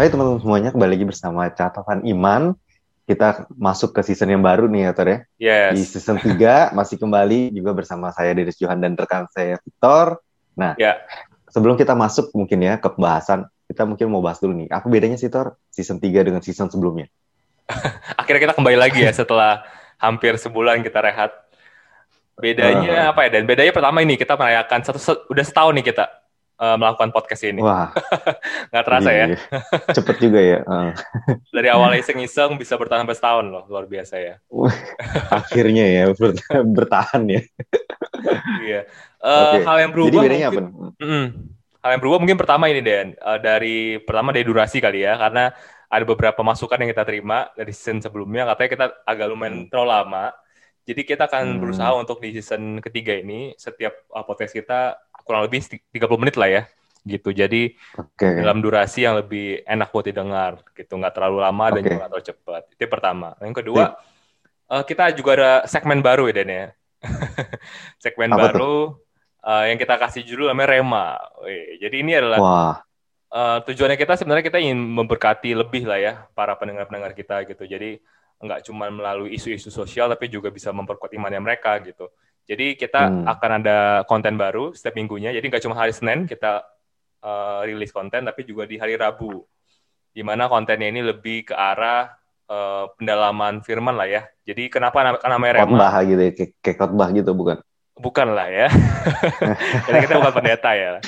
[0.00, 2.56] Hai teman-teman semuanya, kembali lagi bersama Catatan Iman.
[3.04, 5.18] Kita masuk ke season yang baru nih ya, Tor ya.
[5.36, 5.76] Yes.
[5.76, 10.16] Di season 3 masih kembali juga bersama saya Denis Johan dan rekan saya Victor.
[10.56, 11.04] Nah, Ya.
[11.52, 14.72] sebelum kita masuk mungkin ya ke pembahasan, kita mungkin mau bahas dulu nih.
[14.72, 17.04] Apa bedanya sih Tor season 3 dengan season sebelumnya?
[18.24, 19.68] Akhirnya kita kembali lagi ya setelah
[20.00, 21.28] hampir sebulan kita rehat.
[22.40, 23.36] Bedanya apa ya?
[23.36, 26.19] Dan bedanya pertama ini kita merayakan satu se- udah setahun nih kita
[26.60, 27.58] eh, melakukan podcast ini.
[27.58, 27.88] Wah,
[28.70, 29.26] Nggak terasa ya.
[29.26, 29.38] iya.
[29.90, 30.58] Cepet juga ya.
[30.60, 30.90] Eh,
[31.56, 34.34] Dari awal iseng-iseng bisa bertahan sampai setahun loh, luar biasa ya.
[35.30, 36.36] akhirnya ya ber-
[36.76, 37.40] bertahan ya.
[38.60, 38.80] Iya.
[39.20, 39.58] Eh, Oke.
[39.64, 40.12] Hal yang berubah.
[40.12, 40.60] Jadi bedanya apa?
[40.60, 41.26] mungkin- Mm-mm.
[41.80, 45.48] Hal yang berubah mungkin pertama ini Den, Eh, dari pertama dari durasi kali ya, karena
[45.90, 50.26] ada beberapa masukan yang kita terima dari season sebelumnya, katanya kita agak lumayan terlalu lama.
[50.80, 51.60] Jadi kita akan Hmm.
[51.60, 56.48] berusaha untuk di season ketiga ini setiap uh, podcast kita kurang lebih 30 menit lah
[56.48, 56.62] ya,
[57.04, 57.32] gitu.
[57.32, 58.28] Jadi Oke.
[58.40, 61.86] dalam durasi yang lebih enak buat didengar, gitu, nggak terlalu lama dan Oke.
[61.88, 62.62] juga nggak terlalu cepat.
[62.74, 63.28] Itu yang pertama.
[63.40, 63.84] Yang kedua,
[64.70, 66.66] eh, kita juga ada segmen baru ya Den ya.
[68.04, 68.44] segmen Apa tuh?
[68.44, 68.76] baru
[69.40, 71.16] eh, yang kita kasih judul namanya Rema.
[71.44, 72.74] Wih, jadi ini adalah Wah,
[73.32, 77.64] eh, tujuannya kita sebenarnya kita ingin memberkati lebih lah ya para pendengar-pendengar kita gitu.
[77.64, 78.00] Jadi
[78.40, 82.08] nggak cuma melalui isu-isu sosial tapi juga bisa memperkuat imannya mereka gitu.
[82.44, 83.24] Jadi kita Hmm.
[83.26, 85.30] akan ada konten baru setiap minggunya.
[85.30, 86.64] Jadi nggak cuma hari Senin kita
[87.20, 89.44] eh, rilis konten tapi juga di hari Rabu.
[90.10, 92.10] Di mana kontennya ini lebih ke arah
[92.50, 94.22] eh, pendalaman firman lah ya.
[94.42, 95.68] Jadi kenapa nam- namanya Rema?
[95.70, 97.56] khotbah gitu ya, kayak, kayak khotbah gitu bukan?
[97.94, 98.66] Bukan lah ya.
[99.86, 100.98] Jadi kita bukan pendeta ya.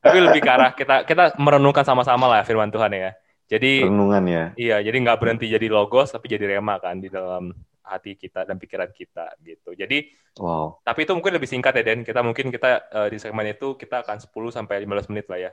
[0.00, 3.10] Tapi lebih ke arah kita kita merenungkan sama-sama lah firman Tuhan ya.
[3.46, 4.44] Jadi Renungan ya.
[4.54, 7.54] iya, jadi nggak berhenti jadi logos tapi jadi rema kan di dalam
[7.86, 9.72] hati kita dan pikiran kita gitu.
[9.72, 10.84] Jadi Wow.
[10.84, 12.04] tapi itu mungkin lebih singkat ya Dan.
[12.04, 15.50] Kita mungkin kita eh, di segmen itu kita akan 10 sampai 15 menit lah ya.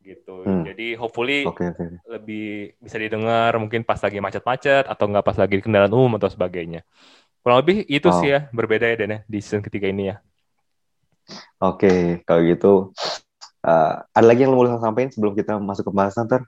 [0.00, 0.32] Gitu.
[0.46, 0.64] Hmm.
[0.64, 2.00] Jadi hopefully Oke, oke.
[2.08, 6.32] lebih bisa didengar mungkin pas lagi macet-macet atau nggak pas lagi di kendaraan umum atau
[6.32, 6.80] sebagainya.
[7.44, 8.16] Kurang lebih itu Wow.
[8.22, 10.16] sih ya berbeda ya Dan ya di season ketiga ini ya.
[11.60, 12.72] Oke, kalau gitu
[13.66, 16.42] eh, ada lagi yang lo mau sampaikan sebelum kita masuk ke pembahasan ntar?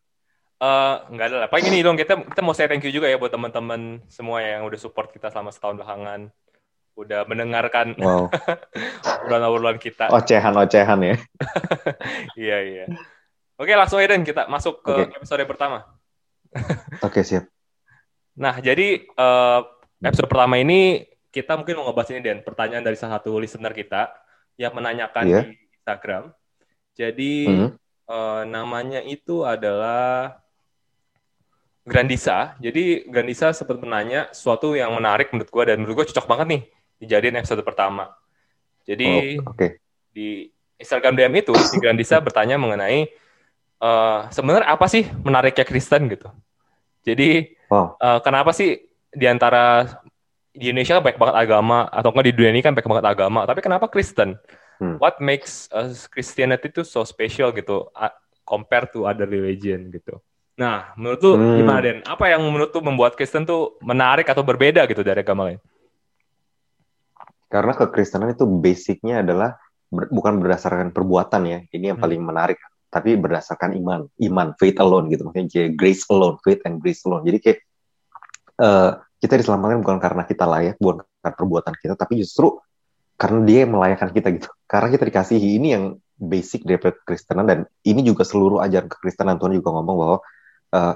[0.61, 1.49] Eh, nggak ada lah.
[1.49, 4.63] Paling ini dong kita kita mau say thank you juga ya buat teman-teman semua yang
[4.63, 6.21] udah support kita selama setahun belakangan,
[6.95, 8.29] udah mendengarkan Wow,
[9.25, 10.13] obrolan-obrolan kita.
[10.13, 11.17] ocehan-ocehan ya.
[12.37, 12.85] Iya iya.
[13.57, 15.17] Oke langsung aja Dan kita masuk ke Oke.
[15.17, 15.85] episode pertama.
[17.07, 17.49] Oke, siap.
[18.35, 19.61] Nah jadi eh,
[20.03, 24.13] episode pertama ini kita mungkin mau ngebahas ini Dan pertanyaan dari salah satu listener kita
[24.57, 25.41] yang menanyakan Iya.
[25.45, 26.37] di Instagram.
[26.93, 27.71] Jadi Hmm.
[28.07, 30.40] eh, namanya itu adalah
[31.91, 32.55] Grandisa.
[32.63, 36.63] Jadi Grandisa sempat menanya sesuatu yang menarik menurut gua dan menurut gua cocok banget nih
[37.03, 38.15] dijadiin episode pertama.
[38.87, 39.83] Jadi Oh, Oke.
[40.15, 40.47] di
[40.79, 43.11] Instagram DM itu si Grandisa bertanya mengenai
[43.81, 46.31] eh, sebenarnya apa sih menariknya Kristen gitu.
[47.03, 47.99] Jadi Wow.
[47.99, 48.77] eh, kenapa sih
[49.11, 49.87] di antara
[50.51, 53.41] di Indonesia kan banyak banget agama atau enggak di dunia ini kan banyak banget agama,
[53.47, 54.35] tapi kenapa Kristen?
[54.83, 54.97] Hmm.
[54.99, 58.11] What makes us Christianity itu so special gitu uh,
[58.43, 60.19] compared to other religion gitu.
[60.61, 61.57] Nah, menurut lu Hmm.
[61.57, 61.99] gimana Den?
[62.05, 65.61] Apa yang menurut lu membuat Kristen tuh menarik atau berbeda gitu dari agama lain?
[67.49, 69.57] Karena kekristenan itu basicnya adalah
[69.89, 71.59] ber- bukan berdasarkan perbuatan ya.
[71.73, 72.05] Ini yang Hmm.
[72.05, 72.61] paling menarik.
[72.93, 74.05] Tapi berdasarkan iman.
[74.21, 75.25] Iman, faith alone gitu.
[75.25, 77.25] Maksudnya kayak grace alone, faith and grace alone.
[77.25, 77.59] Jadi kayak
[78.61, 78.93] eh,
[79.25, 82.61] kita diselamatkan bukan karena kita layak, bukan karena perbuatan kita, tapi justru
[83.17, 84.53] karena dia yang melayakkan kita gitu.
[84.69, 85.85] Karena kita dikasihi ini yang
[86.21, 90.19] basic dari kekristenan dan ini juga seluruh ajaran kekristenan Tuhan juga ngomong bahwa
[90.75, 90.95] eh,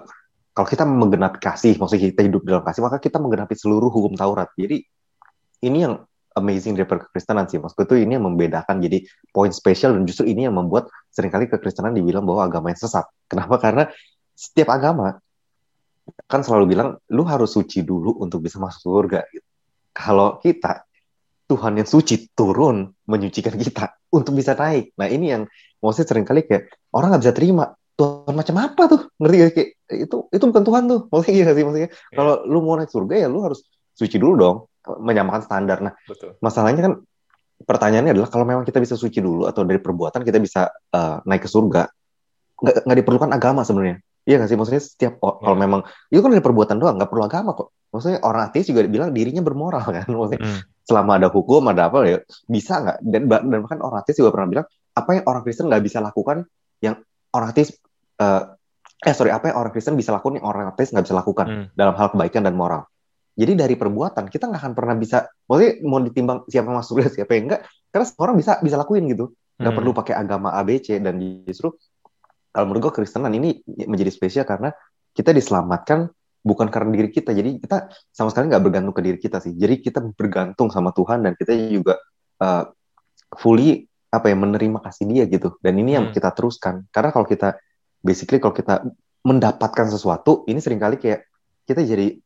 [0.54, 4.54] kalau kita menggenapi kasih, maksudnya kita hidup dalam kasih, maka kita menggenapi seluruh hukum Taurat.
[4.54, 4.86] Jadi
[5.66, 5.98] ini yang
[6.34, 7.62] amazing dari kekristenan sih.
[7.62, 11.46] Maksudku itu ini yang membedakan jadi poin spesial dan justru ini yang membuat sering kali
[11.46, 13.06] kekristenan dibilang bahwa agama yang sesat.
[13.30, 13.58] Kenapa?
[13.62, 13.84] Karena
[14.34, 15.18] setiap agama
[16.28, 19.24] kan selalu bilang lu harus suci dulu untuk bisa masuk surga.
[19.30, 19.46] Gitu.
[19.94, 20.84] Kalau kita
[21.44, 24.92] Tuhan yang suci turun menyucikan kita untuk bisa naik.
[24.98, 25.42] Nah ini yang
[25.80, 27.66] maksudnya sering kali kayak orang nggak bisa terima.
[27.94, 29.00] Tuhan macam apa tuh?
[29.16, 29.50] Ngerti gak?
[29.54, 29.68] Kayak,
[30.04, 31.00] itu itu bukan Tuhan tuh.
[31.10, 31.90] Maksudnya gitu sih maksudnya.
[32.10, 33.62] Kalau lu mau naik surga ya lu harus
[33.94, 34.56] suci dulu dong,
[35.00, 35.78] menyamakan standar.
[35.80, 36.34] Nah Betul.
[36.38, 36.94] masalahnya kan
[37.54, 41.46] pertanyaannya adalah kalau memang kita bisa suci dulu atau dari perbuatan kita bisa eh, naik
[41.46, 41.86] ke surga
[42.54, 45.62] nggak nggak diperlukan agama sebenarnya iya nggak sih maksudnya setiap o- kalau Iya.
[45.64, 45.80] memang
[46.10, 49.40] itu kan dari perbuatan doang nggak perlu agama kok maksudnya orang ateis juga bilang dirinya
[49.40, 50.60] bermoral kan maksudnya Hmm.
[50.82, 54.48] selama ada hukum ada apa ya bisa nggak dan dan bahkan orang ateis juga pernah
[54.50, 56.36] bilang apa yang orang Kristen nggak bisa lakukan
[56.82, 56.94] yang
[57.32, 57.70] orang ateis
[58.20, 58.42] eh,
[59.04, 61.66] eh sorry apa yang orang Kristen bisa lakukan yang orang ateis nggak bisa lakukan Hmm.
[61.74, 62.86] dalam hal kebaikan dan moral
[63.34, 67.34] Jadi dari perbuatan kita nggak akan pernah bisa, maksudnya mau ditimbang siapa yang masuk siapa
[67.34, 69.78] yang enggak, karena semua orang bisa bisa lakuin gitu, nggak Hmm.
[69.82, 71.74] perlu pakai agama ABC dan justru
[72.54, 74.70] kalau menurut gue Kristenan ini menjadi spesial karena
[75.10, 76.06] kita diselamatkan
[76.46, 77.34] bukan karena diri kita.
[77.34, 79.58] Jadi kita sama sekali nggak bergantung ke diri kita sih.
[79.58, 81.98] Jadi kita bergantung sama Tuhan dan kita juga
[82.38, 82.70] uh,
[83.34, 83.82] fully
[84.14, 85.58] apa ya menerima kasih dia gitu.
[85.58, 86.14] Dan ini yang hmm.
[86.14, 86.86] kita teruskan.
[86.94, 87.58] Karena kalau kita
[88.04, 88.84] basically kalau kita
[89.24, 91.24] mendapatkan sesuatu, ini sering kali kayak
[91.64, 92.20] kita jadi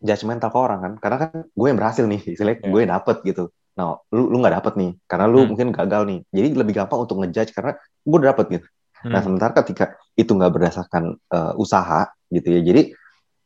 [0.00, 0.92] judgmental ke orang kan.
[0.96, 2.72] Karena kan gue yang berhasil nih, istilahnya yeah.
[2.72, 3.44] gue dapet gitu.
[3.76, 5.48] Nah, lu lu nggak dapet nih, karena lu hmm.
[5.52, 6.18] mungkin gagal nih.
[6.32, 8.66] Jadi lebih gampang untuk ngejudge karena gue udah dapet gitu.
[8.66, 9.12] Nah, hmm.
[9.12, 9.84] Nah, sementara ketika
[10.16, 12.60] itu nggak berdasarkan uh, usaha gitu ya.
[12.64, 12.82] Jadi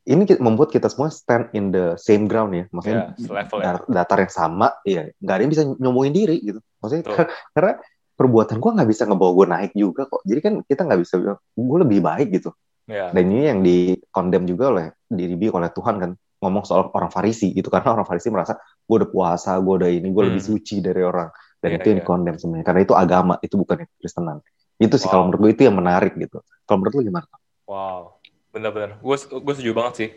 [0.04, 2.64] ini membuat kita semua stand in the same ground ya.
[2.70, 3.80] Maksudnya yeah, level, ya.
[3.88, 6.60] datar yang sama, ya nggak ada yang bisa nyomoin diri gitu.
[6.78, 7.04] Maksudnya
[7.56, 7.72] karena
[8.14, 10.22] perbuatan gue nggak bisa ngebawa gue naik juga kok.
[10.22, 12.50] Jadi kan kita nggak bisa bilang gue lebih baik gitu.
[12.84, 13.10] Yeah.
[13.10, 16.10] Dan ini yang dikondem juga oleh diri oleh Tuhan kan
[16.44, 20.12] ngomong soal orang Farisi itu karena orang Farisi merasa gue udah puasa, gue udah ini,
[20.12, 20.30] gue hmm.
[20.30, 21.32] lebih suci dari orang
[21.64, 22.04] dan yeah, itu yang yeah.
[22.04, 24.38] dikondem sebenarnya karena itu agama itu bukan Kristenan.
[24.76, 25.12] Itu sih wow.
[25.16, 26.44] kalau menurut gue itu yang menarik gitu.
[26.68, 27.26] Kalau menurut lu gimana?
[27.64, 28.20] Wow,
[28.52, 29.00] benar-benar.
[29.00, 30.08] Gue gue setuju banget sih.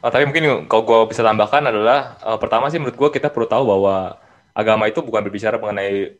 [0.00, 3.44] Uh, tapi mungkin kalau gue bisa tambahkan adalah uh, pertama sih menurut gue kita perlu
[3.44, 4.16] tahu bahwa
[4.56, 6.16] agama itu bukan berbicara mengenai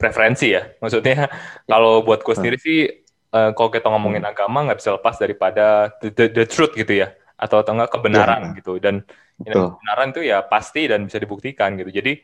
[0.00, 0.64] preferensi ya.
[0.80, 1.28] Maksudnya
[1.68, 2.88] kalau buat gue sendiri sih
[3.36, 4.32] uh, kalau kita ngomongin hmm.
[4.32, 8.52] agama nggak bisa lepas daripada the, the, the truth gitu ya atau atau enggak kebenaran
[8.52, 8.56] yeah.
[8.60, 9.04] gitu dan
[9.40, 11.92] kebenaran itu ya pasti dan bisa dibuktikan gitu.
[11.92, 12.20] Jadi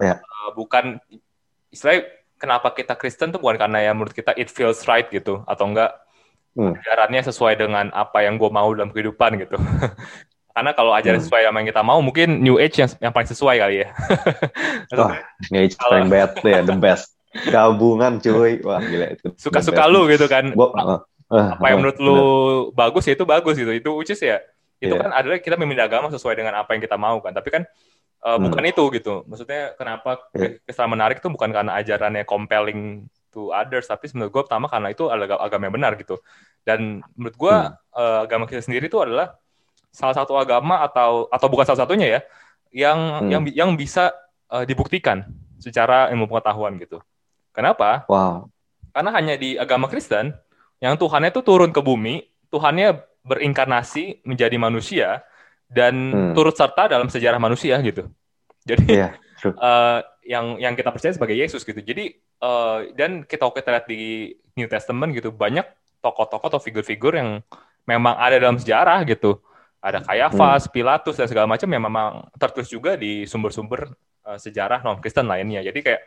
[0.00, 0.20] yeah.
[0.20, 0.96] uh, bukan
[1.68, 2.08] istilahnya
[2.40, 5.96] kenapa kita Kristen tuh bukan karena ya menurut kita it feels right gitu atau enggak
[6.56, 6.76] hmm.
[6.84, 9.56] ajarannya sesuai dengan apa yang gue mau dalam kehidupan gitu.
[10.58, 11.26] karena kalau ajaran hmm.
[11.30, 13.88] sesuai sama yang kita mau mungkin New Age yang yang paling sesuai kali ya.
[14.98, 15.14] oh,
[15.54, 17.17] New Age paling bad ya the best.
[17.46, 18.58] Gabungan cuy.
[18.66, 19.30] Wah gila itu.
[19.38, 20.50] Suka-suka lu gitu kan.
[20.50, 21.00] Gua, uh,
[21.30, 22.74] uh, apa yang menurut uh, lu bener.
[22.74, 23.72] bagus ya itu bagus gitu.
[23.72, 24.42] Itu which is ya
[24.78, 25.02] itu yeah.
[25.06, 27.34] kan adalah kita memilih agama sesuai dengan apa yang kita mau kan.
[27.34, 27.62] Tapi kan
[28.22, 28.42] uh, hmm.
[28.50, 29.14] bukan itu gitu.
[29.26, 30.58] Maksudnya kenapa yeah.
[30.66, 35.04] Islam menarik itu bukan karena ajarannya compelling to others, tapi menurut gue pertama karena itu
[35.12, 36.16] adalah agama yang benar gitu.
[36.64, 37.74] Dan menurut gue hmm.
[37.94, 39.36] uh, agama kita sendiri itu adalah
[39.88, 42.20] salah satu agama atau atau bukan salah satunya ya
[42.70, 43.28] yang hmm.
[43.32, 44.12] yang yang bisa
[44.52, 45.24] uh, dibuktikan
[45.58, 47.02] secara ilmu pengetahuan gitu.
[47.58, 48.06] Kenapa?
[48.06, 48.46] Wow.
[48.94, 50.30] Karena hanya di agama Kristen
[50.78, 52.22] yang Tuhannya itu turun ke bumi,
[52.54, 55.26] Tuhannya berinkarnasi menjadi manusia
[55.66, 56.32] dan hmm.
[56.38, 58.06] turut serta dalam sejarah manusia gitu.
[58.62, 59.10] Jadi yeah,
[59.42, 59.98] iya, uh,
[60.38, 61.82] yang yang kita percaya sebagai Yesus gitu.
[61.82, 65.66] Jadi uh, dan kita kita lihat di New Testament gitu banyak
[65.98, 67.42] tokoh-tokoh atau figur-figur yang
[67.90, 69.42] memang ada dalam sejarah gitu.
[69.82, 70.72] Ada Kayafas, hmm.
[70.74, 73.90] Pilatus dan segala macam yang memang tertulis juga di sumber-sumber
[74.26, 75.62] uh, sejarah non Kristen lainnya.
[75.62, 76.02] Jadi kayak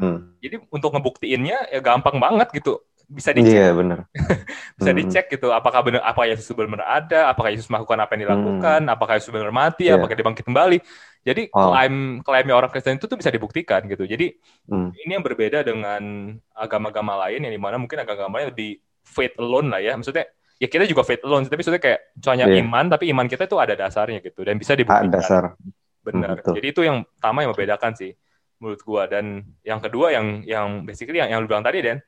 [0.00, 0.40] hmm.
[0.40, 2.80] jadi untuk ngebuktiinnya ya gampang banget gitu
[3.10, 3.58] bisa dicek.
[3.58, 3.98] Iya, benar.
[4.78, 4.98] bisa hmm.
[5.02, 8.94] dicek gitu apakah benar apa Yesus benar ada, apakah Yesus melakukan apa yang dilakukan, hmm.
[8.94, 9.98] apakah Yesus benar mati, yeah.
[9.98, 10.78] apakah dia bangkit kembali.
[11.20, 11.74] Jadi oh.
[11.74, 11.94] klaim
[12.24, 14.06] klaimnya orang Kristen itu tuh bisa dibuktikan gitu.
[14.06, 14.30] Jadi
[14.70, 14.94] hmm.
[14.94, 19.68] ini yang berbeda dengan agama-agama lain yang di mana mungkin agama-agama lain lebih faith alone
[19.74, 19.98] lah ya.
[19.98, 20.30] Maksudnya
[20.62, 22.62] ya kita juga faith alone, tapi maksudnya kayak soalnya yeah.
[22.62, 25.10] iman, tapi iman kita itu ada dasarnya gitu dan bisa dibuktikan.
[25.10, 25.58] dasar.
[26.00, 26.40] Benar.
[26.40, 28.14] Hmm, Jadi itu yang pertama yang membedakan sih
[28.60, 31.98] menurut gua dan yang kedua yang yang basically yang yang lu bilang tadi Dan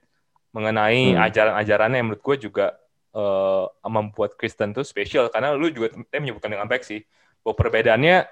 [0.52, 1.24] mengenai hmm.
[1.32, 2.76] ajaran-ajarannya yang menurut gue juga
[3.16, 7.00] uh, membuat Kristen tuh spesial karena lu juga tadi menyebutkan dengan baik sih
[7.40, 8.28] bahwa perbedaannya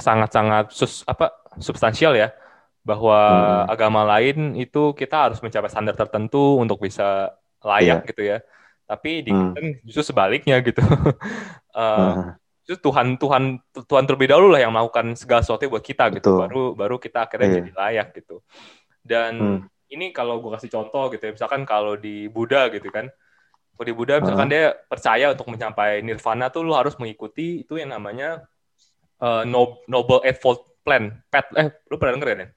[0.00, 2.32] sangat-sangat sus apa substansial ya
[2.82, 3.64] bahwa hmm.
[3.70, 8.08] agama lain itu kita harus mencapai standar tertentu untuk bisa layak yeah.
[8.08, 8.38] gitu ya
[8.88, 9.52] tapi di hmm.
[9.52, 10.88] Kristen justru sebaliknya gitu uh,
[11.76, 12.41] hmm.
[12.62, 16.40] Justru Tuhan Tuhan Tuhan terlebih dahulu lah yang melakukan segala sesuatu buat kita gitu Betul.
[16.46, 17.56] baru baru kita akhirnya yeah.
[17.58, 18.36] jadi layak gitu
[19.02, 23.12] dan hmm ini kalau gue kasih contoh gitu ya, misalkan kalau di Buddha gitu kan,
[23.76, 24.52] kalau di Buddha misalkan uh.
[24.52, 28.48] dia percaya untuk mencapai nirvana tuh lu harus mengikuti itu yang namanya
[29.20, 31.20] uh, Noble Eightfold Plan.
[31.28, 32.48] Pet, eh, lu pernah denger ya?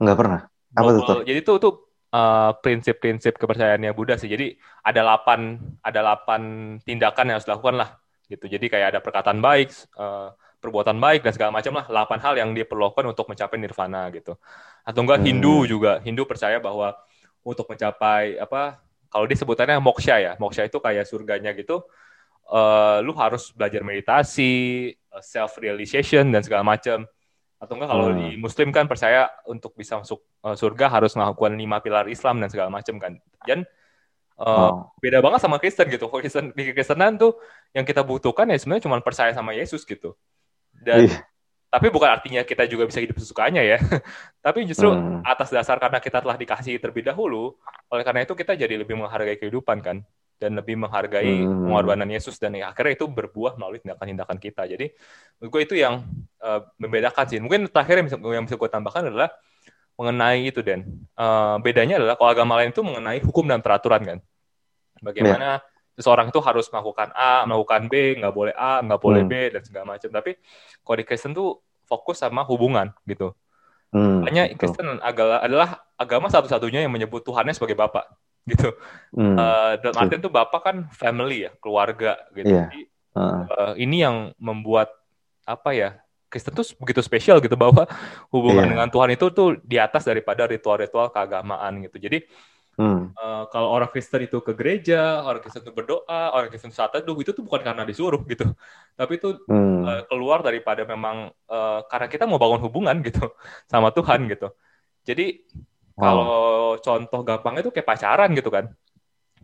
[0.00, 0.40] Enggak pernah.
[0.72, 1.14] Apa Noble, itu?
[1.28, 1.74] Jadi itu tuh
[2.16, 4.32] uh, prinsip-prinsip kepercayaannya Buddha sih.
[4.32, 6.42] Jadi ada delapan ada delapan
[6.80, 7.90] tindakan yang harus dilakukan lah
[8.32, 8.48] gitu.
[8.48, 9.68] Jadi kayak ada perkataan baik,
[10.00, 14.06] uh, perbuatan baik dan segala macam lah delapan hal yang dia perlukan untuk mencapai nirvana
[14.14, 14.38] gitu
[14.86, 15.26] atau enggak hmm.
[15.26, 16.94] Hindu juga Hindu percaya bahwa
[17.42, 18.78] untuk mencapai apa
[19.10, 21.82] kalau disebutannya moksha ya moksha itu kayak surganya gitu
[22.46, 24.54] uh, lu harus belajar meditasi
[24.94, 27.10] eh, self realization dan segala macam
[27.58, 28.18] atau enggak kalau hmm.
[28.22, 32.46] di Muslim kan percaya untuk bisa masuk uh, surga harus melakukan lima pilar Islam dan
[32.46, 33.66] segala macam kan dan
[34.42, 34.70] Uh, oh.
[34.98, 36.10] beda banget sama Kristen gitu.
[36.10, 37.38] Kristen di Kristenan tuh
[37.70, 40.18] yang kita butuhkan ya sebenarnya cuma percaya sama Yesus gitu.
[40.74, 41.14] Dan Ih.
[41.70, 43.78] tapi bukan artinya kita juga bisa hidup sesukanya ya.
[44.44, 45.22] tapi justru hmm.
[45.22, 47.54] atas dasar karena kita telah dikasih terlebih dahulu,
[47.86, 50.02] oleh karena itu kita jadi lebih menghargai kehidupan kan
[50.42, 51.70] dan lebih menghargai hmm.
[51.70, 54.66] pengorbanan Yesus dan ya, akhirnya itu berbuah melalui tindakan-tindakan kita.
[54.66, 54.90] Jadi
[55.38, 56.02] menurut gue itu yang
[56.42, 57.38] uh, membedakan sih.
[57.38, 59.30] Mungkin terakhir yang bisa, yang bisa gue tambahkan adalah
[59.94, 60.82] mengenai itu dan
[61.14, 64.18] uh, bedanya adalah kalau agama lain itu mengenai hukum dan peraturan kan.
[65.02, 65.98] Bagaimana yeah.
[65.98, 69.30] seseorang itu harus melakukan A, melakukan B, nggak boleh A, nggak boleh hmm.
[69.30, 70.08] B dan segala macam.
[70.08, 70.38] Tapi
[70.86, 73.34] kalau di Kristen tuh fokus sama hubungan gitu.
[73.92, 78.08] Hmm, Hanya Kristen agama adalah agama satu-satunya yang menyebut Tuhannya sebagai Bapak
[78.50, 78.72] gitu.
[79.12, 82.48] Hmm, uh, dan artian tuh Bapak kan family ya, keluarga gitu.
[82.48, 82.66] Yeah.
[82.72, 82.80] Jadi
[83.18, 83.44] uh.
[83.44, 84.88] Uh, ini yang membuat
[85.42, 86.00] apa ya
[86.32, 87.84] Kristen tuh begitu spesial gitu bahwa
[88.32, 88.72] hubungan yeah.
[88.72, 92.00] dengan Tuhan itu tuh di atas daripada ritual-ritual keagamaan gitu.
[92.00, 92.24] Jadi
[92.72, 93.12] Hmm.
[93.12, 97.12] Uh, kalau orang Kristen itu ke gereja, orang Kristen itu berdoa, orang Kristen saat teduh
[97.20, 98.48] itu tuh bukan karena disuruh gitu,
[98.98, 99.80] tapi itu hmm.
[99.84, 103.28] uh, keluar daripada memang uh, karena kita mau bangun hubungan gitu
[103.72, 104.56] sama Tuhan gitu.
[105.04, 105.44] Jadi
[106.00, 106.00] wow.
[106.00, 106.32] kalau
[106.80, 108.72] contoh gampang itu kayak pacaran gitu kan.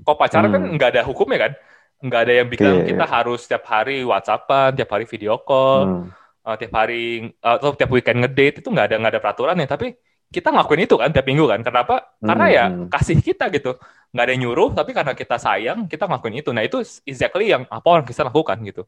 [0.00, 0.64] Kok pacaran kan hmm.
[0.64, 1.52] kan nggak ada hukumnya kan,
[2.00, 2.88] nggak ada yang bilang yeah.
[2.96, 6.04] kita harus setiap hari WhatsAppan, tiap hari video call, hmm.
[6.48, 9.68] uh, tiap hari uh, atau tiap weekend ngedate itu nggak ada nggak ada peraturannya.
[9.68, 11.60] Tapi kita ngelakuin itu kan tiap minggu kan.
[11.64, 11.94] Kenapa?
[12.20, 12.92] Karena ya hmm.
[12.92, 13.80] kasih kita gitu.
[14.12, 16.50] Nggak ada yang nyuruh, tapi karena kita sayang, kita ngelakuin itu.
[16.52, 18.84] Nah itu exactly yang apa orang Kristen lakukan gitu.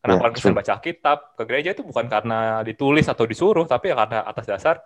[0.00, 3.92] Kenapa yeah, orang Kristen baca kitab ke gereja itu bukan karena ditulis atau disuruh, tapi
[3.92, 4.84] ya karena atas dasar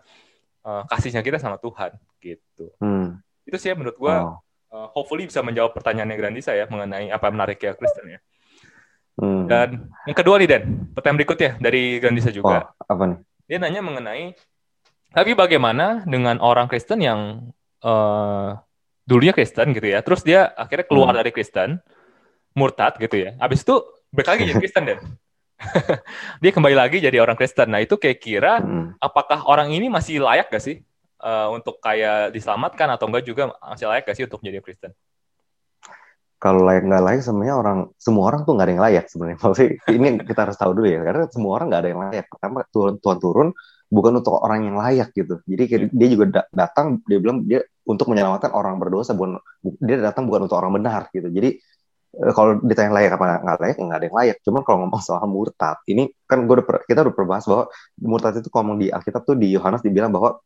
[0.66, 2.70] uh, kasihnya kita sama Tuhan gitu.
[2.78, 3.18] Hmm.
[3.46, 4.38] Itu sih ya menurut gue, oh.
[4.70, 8.20] uh, hopefully bisa menjawab pertanyaannya Grandisa ya mengenai apa yang menarik ya Kristen ya.
[9.20, 9.44] Hmm.
[9.50, 10.62] Dan yang kedua nih Dan,
[10.94, 12.70] pertanyaan berikutnya dari Grandisa juga.
[12.70, 13.18] Oh, apa nih?
[13.50, 14.32] Dia nanya mengenai
[15.11, 17.50] tapi bagaimana dengan orang Kristen yang
[17.83, 18.55] uh,
[19.02, 21.19] dulunya Kristen gitu ya, terus dia akhirnya keluar hmm.
[21.19, 21.83] dari Kristen,
[22.55, 23.35] murtad gitu ya.
[23.43, 23.83] Habis itu
[24.14, 24.99] balik lagi jadi Kristen deh.
[26.43, 27.75] dia kembali lagi jadi orang Kristen.
[27.75, 29.02] Nah itu kayak kira hmm.
[29.02, 30.81] apakah orang ini masih layak gak sih
[31.21, 34.93] uh, untuk kayak diselamatkan atau enggak juga masih layak gak sih untuk menjadi Kristen?
[36.40, 39.38] Kalau layak nggak layak sebenarnya orang semua orang tuh nggak ada yang layak sebenarnya.
[39.45, 42.26] Maksudnya ini kita harus tahu dulu ya karena semua orang nggak ada yang layak.
[42.33, 43.49] Pertama Tuhan Tuhan turun
[43.90, 45.42] bukan untuk orang yang layak gitu.
[45.44, 45.90] Jadi hmm.
[45.90, 49.42] dia juga datang dia bilang dia untuk menyelamatkan orang berdosa bukan
[49.82, 51.26] dia datang bukan untuk orang benar gitu.
[51.26, 51.59] Jadi
[52.14, 54.37] eh, kalau ditanya layak apa nggak layak nggak ada yang layak.
[54.47, 57.64] Cuman kalau ngomong soal murtad ini kan gue udah kita udah perbahas bahwa
[57.99, 60.38] murtad itu kalau ngomong di Alkitab tuh di Yohanes dibilang bahwa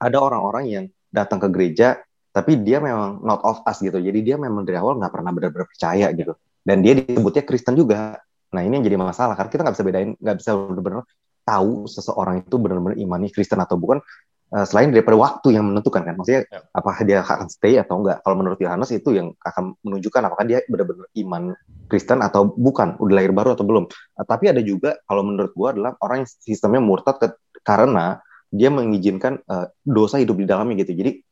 [0.00, 2.00] ada orang-orang yang datang ke gereja
[2.32, 4.00] tapi dia memang not of us gitu.
[4.00, 6.32] Jadi dia memang dari awal nggak pernah benar-benar percaya gitu.
[6.64, 8.16] Dan dia disebutnya Kristen juga.
[8.48, 11.04] Nah ini yang jadi masalah karena kita nggak bisa bedain, nggak bisa benar-benar
[11.48, 14.04] tahu seseorang itu benar-benar imani Kristen atau bukan
[14.52, 16.14] uh, selain daripada waktu yang menentukan kan.
[16.20, 16.60] Maksudnya ya.
[16.76, 18.20] apakah dia akan stay atau enggak.
[18.20, 21.42] Kalau menurut Yohanes itu yang akan menunjukkan apakah dia benar-benar iman
[21.88, 23.00] Kristen atau bukan.
[23.00, 23.88] Udah lahir baru atau belum.
[23.88, 27.32] Uh, tapi ada juga kalau menurut gua adalah orang yang sistemnya murtad ke,
[27.64, 28.20] karena
[28.52, 30.92] dia mengizinkan uh, dosa hidup di dalamnya gitu.
[30.92, 31.24] Jadi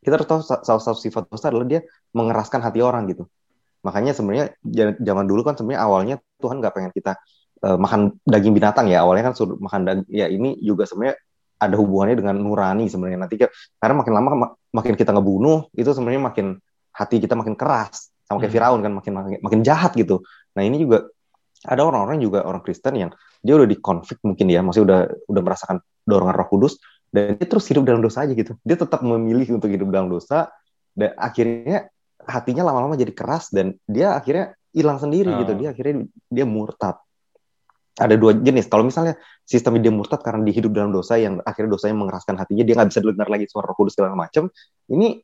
[0.00, 1.80] kita harus tahu salah satu sifat dosa adalah dia
[2.16, 3.28] mengeraskan hati orang gitu.
[3.84, 4.56] Makanya sebenarnya
[5.00, 7.16] zaman dulu kan sebenarnya awalnya Tuhan nggak pengen kita
[7.64, 9.04] uh, makan daging binatang ya.
[9.04, 10.06] Awalnya kan suruh makan daging.
[10.08, 11.16] Ya ini juga sebenarnya
[11.60, 13.18] ada hubungannya dengan nurani sebenarnya.
[13.20, 13.36] Nanti
[13.76, 14.28] karena makin lama
[14.72, 16.46] makin kita ngebunuh itu sebenarnya makin
[16.96, 18.08] hati kita makin keras.
[18.24, 18.56] Sama kayak hmm.
[18.56, 20.24] Firaun kan makin, makin makin jahat gitu.
[20.56, 21.10] Nah ini juga
[21.60, 23.10] ada orang-orang juga orang Kristen yang
[23.44, 24.64] dia udah di konflik mungkin ya.
[24.64, 25.76] Masih udah udah merasakan
[26.08, 26.80] dorongan Roh Kudus
[27.12, 28.56] dan dia terus hidup dalam dosa aja gitu.
[28.64, 30.48] Dia tetap memilih untuk hidup dalam dosa
[30.96, 31.92] dan akhirnya
[32.24, 35.52] hatinya lama-lama jadi keras dan dia akhirnya hilang sendiri gitu.
[35.60, 36.96] Dia akhirnya dia murtad
[38.00, 38.66] ada dua jenis.
[38.72, 42.64] Kalau misalnya sistem dia murtad karena dia hidup dalam dosa yang akhirnya dosanya mengeraskan hatinya,
[42.64, 44.48] dia nggak bisa dengar lagi suara Roh Kudus segala macam.
[44.88, 45.20] Ini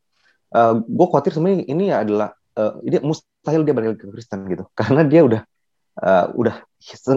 [0.52, 4.68] uh, eh, gue khawatir sebenarnya ini adalah uh, ini mustahil dia balik ke Kristen gitu,
[4.78, 5.40] karena dia udah
[6.04, 6.54] uh, udah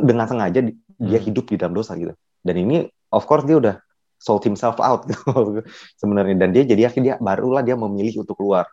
[0.07, 1.27] dengan sengaja dia hmm.
[1.27, 2.15] hidup di dalam dosa gitu.
[2.39, 3.75] Dan ini of course dia udah
[4.19, 5.63] sold himself out gitu
[5.95, 8.67] sebenarnya dan dia jadi akhirnya dia barulah dia memilih untuk keluar.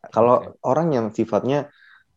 [0.00, 0.56] Kalau okay.
[0.64, 1.68] orang yang sifatnya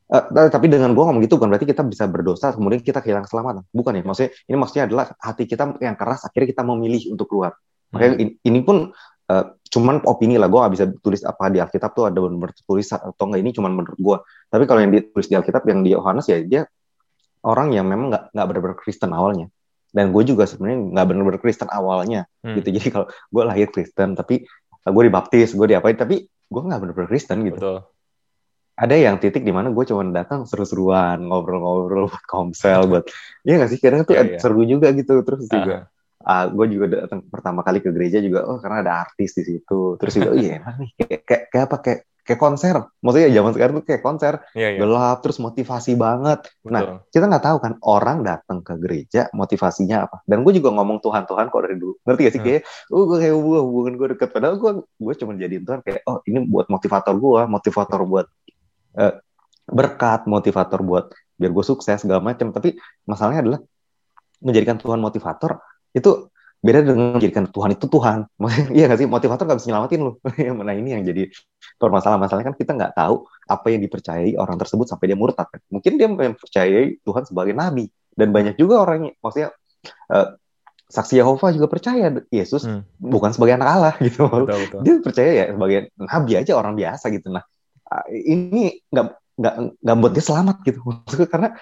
[0.03, 3.63] Uh, tapi dengan gue ngomong gitu bukan berarti kita bisa berdosa kemudian kita kehilangan keselamatan.
[3.71, 7.55] Bukan ya maksudnya ini maksudnya adalah hati kita yang keras akhirnya kita memilih untuk keluar.
[7.93, 8.45] Makanya hmm.
[8.45, 8.91] ini, pun
[9.29, 12.89] uh, cuman opini lah gue gak bisa tulis apa di Alkitab tuh ada benar tulis
[12.89, 14.17] atau enggak ini cuman menurut gue
[14.49, 16.61] tapi kalau yang ditulis di Alkitab yang di Yohanes ya dia
[17.43, 19.47] orang yang memang nggak nggak benar-benar Kristen awalnya.
[19.93, 22.55] Dan gue juga sebenarnya nggak benar-benar Kristen awalnya hmm.
[22.57, 22.69] gitu.
[22.79, 24.47] Jadi kalau gue lahir Kristen tapi
[24.87, 27.59] uh, gue dibaptis gue diapain tapi gue nggak benar-benar Kristen gitu.
[27.59, 27.92] Betul
[28.73, 33.05] ada yang titik di mana gue cuma datang seru-seruan ngobrol-ngobrol buat komsel buat
[33.45, 33.79] ya nggak sih?
[33.79, 34.41] Kadang tuh yeah, yeah.
[34.41, 35.53] seru juga gitu terus uh.
[35.53, 35.77] juga
[36.23, 39.99] uh, gue juga datang pertama kali ke gereja juga oh karena ada artis di situ.
[39.99, 40.89] Terus juga oh iya enak nih.
[40.97, 41.77] Kayak, kayak, kayak apa?
[41.83, 42.75] Kayak kayak konser.
[43.03, 44.33] Maksudnya zaman sekarang tuh kayak konser.
[44.55, 44.79] Yeah, yeah.
[44.79, 46.39] gelap terus motivasi banget.
[46.63, 46.71] Nah, Betul.
[46.71, 50.17] nah kita nggak tahu kan orang datang ke gereja motivasinya apa?
[50.23, 51.99] Dan gue juga ngomong Tuhan Tuhan kok dari dulu.
[52.07, 52.39] Ngerti gak sih?
[52.41, 52.47] Hmm.
[52.47, 54.29] kayak oh gue kayak hubungan hubungan gue deket.
[54.31, 58.27] Padahal gue gue cuma jadi Tuhan kayak oh ini buat motivator gue motivator buat
[58.97, 59.13] uh,
[59.67, 61.05] berkat, motivator buat
[61.37, 62.51] biar gue sukses segala macam.
[62.51, 63.59] Tapi masalahnya adalah
[64.43, 65.63] menjadikan Tuhan motivator
[65.95, 66.27] itu
[66.63, 68.27] beda dengan menjadikan Tuhan itu Tuhan.
[68.75, 70.11] Iya nggak sih motivator nggak bisa nyelamatin lo.
[70.67, 71.27] nah ini yang jadi
[71.75, 75.59] permasalahan masalahnya kan kita nggak tahu apa yang dipercayai orang tersebut sampai dia murtad kan.
[75.67, 79.51] Mungkin dia mempercayai Tuhan sebagai nabi dan banyak juga orang maksudnya
[80.13, 80.37] uh,
[80.93, 83.01] saksi Yehova juga percaya Yesus hmm.
[83.01, 84.29] bukan sebagai anak Allah gitu.
[84.29, 84.79] Betul, betul.
[84.85, 87.27] Dia percaya ya sebagai nabi aja orang biasa gitu.
[87.33, 87.43] Nah,
[88.09, 90.79] ini nggak nggak nggak buat dia selamat gitu.
[91.31, 91.57] Karena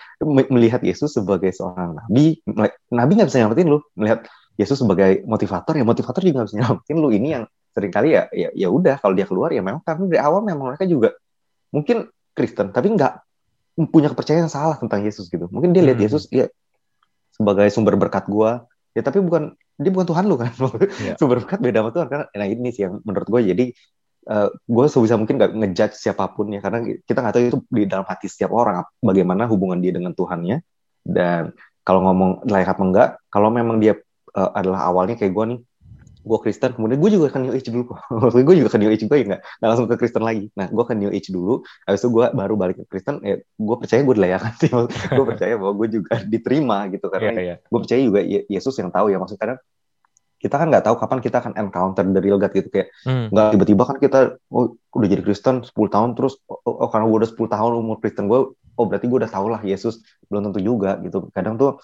[0.51, 2.43] melihat Yesus sebagai seorang nabi
[2.91, 3.79] nabi nggak bisa nyelamatin lu.
[3.95, 4.27] Melihat
[4.59, 7.09] Yesus sebagai motivator ya motivator juga nggak bisa nyelamatin lu.
[7.15, 9.79] Ini yang sering kali ya ya ya udah kalau dia keluar ya memang.
[9.87, 11.15] Karena dari awal memang mereka juga
[11.71, 13.13] mungkin Kristen tapi nggak
[13.87, 15.47] punya kepercayaan yang salah tentang Yesus gitu.
[15.47, 16.05] Mungkin dia lihat hmm.
[16.11, 16.51] Yesus ya
[17.31, 18.67] sebagai sumber berkat gua.
[18.91, 20.51] Ya tapi bukan dia bukan Tuhan lu kan.
[20.99, 21.15] Yeah.
[21.19, 22.07] sumber berkat beda sama Tuhan.
[22.11, 23.65] Karena nah ini sih yang menurut gue jadi
[24.29, 27.59] uh, eh, gue sebisa mungkin nggak ngejudge siapa pun ya karena kita nggak tahu itu
[27.71, 30.61] di dalam hati setiap orang bagaimana hubungan dia dengan Tuhannya.
[31.01, 33.97] Dan kalau ngomong layak apa enggak kalau memang dia
[34.37, 35.59] uh, adalah awalnya kayak gue nih
[36.21, 37.99] gue Kristen kemudian gue juga ke New Age dulu kok.
[38.45, 40.53] Gue juga ke New Age juga ya nggak langsung ke Kristen lagi.
[40.53, 43.75] Nah gue ke New Age dulu habis itu gue baru balik ke Kristen ya gue
[43.81, 44.69] percaya gue dilayakan sih
[45.17, 47.57] gue percaya bahwa gue juga diterima gitu karena yeah, yeah.
[47.57, 49.59] gue percaya juga Yesus yang tahu ya maksudnya kadang
[50.41, 53.29] kita kan nggak tahu kapan kita akan encounter the real God gitu kayak hmm.
[53.29, 53.53] nggak hmm.
[53.53, 54.19] tiba-tiba kan kita
[54.49, 58.01] oh, udah jadi Kristen 10 tahun terus oh, oh karena gue udah 10 tahun umur
[58.01, 60.01] Kristen gue oh berarti gue udah tau lah Yesus
[60.33, 61.77] belum tentu juga gitu kadang tuh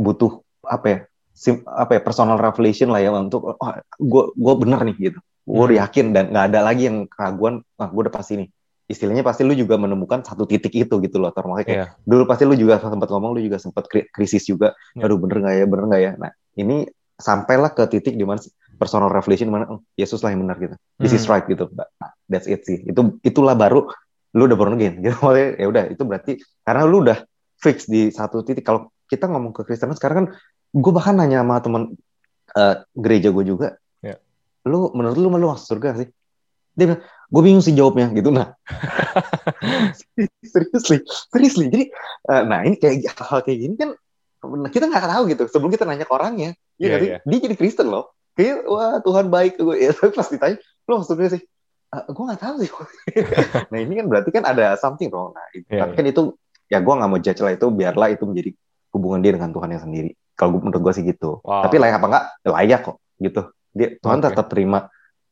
[0.00, 0.98] butuh apa ya
[1.36, 5.64] sim, apa ya personal revelation lah ya untuk oh, gue gue bener nih gitu gue
[5.68, 5.80] hmm.
[5.84, 8.48] yakin dan nggak ada lagi yang keraguan ah gue udah pasti nih
[8.88, 11.90] istilahnya pasti lu juga menemukan satu titik itu gitu loh termasuk kayak yeah.
[12.08, 15.04] dulu pasti lu juga sempat ngomong lu juga sempat krisis juga yeah.
[15.04, 16.88] aduh bener nggak ya bener nggak ya nah ini
[17.18, 18.38] sampailah ke titik di mana
[18.78, 20.74] personal revelation mana oh, Yesus lah yang benar gitu.
[21.02, 21.18] This hmm.
[21.18, 21.66] is right gitu.
[21.74, 22.86] Nah, that's it sih.
[22.86, 23.90] Itu itulah baru
[24.38, 25.18] lu udah born again gitu.
[25.60, 26.32] Ya udah itu berarti
[26.62, 27.26] karena lu udah
[27.58, 28.62] fix di satu titik.
[28.62, 30.26] Kalau kita ngomong ke Kristen sekarang kan
[30.70, 31.82] gue bahkan nanya sama teman
[32.54, 34.20] uh, gereja gue juga yeah.
[34.68, 36.08] lu menurut lu lu masuk surga sih?
[36.78, 38.30] Dia bilang gue bingung sih jawabnya gitu.
[38.30, 38.54] Nah.
[40.48, 41.84] Seriously seriously jadi
[42.30, 43.90] uh, nah ini kayak hal kayak gini kan
[44.70, 47.20] kita nggak tahu gitu sebelum kita nanya ke orangnya ya yeah, yeah.
[47.26, 51.38] dia jadi Kristen loh kayak wah Tuhan baik gue ya pas ditanya lu masuk surga
[51.38, 51.42] sih
[51.90, 52.70] uh, gue nggak tahu sih
[53.74, 55.98] nah ini kan berarti kan ada something wrong nah yeah, tapi yeah.
[55.98, 56.22] kan itu
[56.70, 58.50] ya gue nggak mau judge lah itu biarlah itu menjadi
[58.94, 61.42] hubungan dia dengan Tuhan yang sendiri kalau menurut gue sih gitu.
[61.42, 61.66] Wow.
[61.66, 62.24] Tapi layak apa enggak?
[62.46, 63.42] Ya layak kok gitu.
[63.74, 64.26] Dia Tuhan okay.
[64.30, 64.78] tetap terima